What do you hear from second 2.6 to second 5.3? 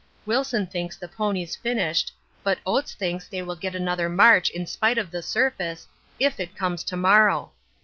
Oates thinks they will get another march in spite of the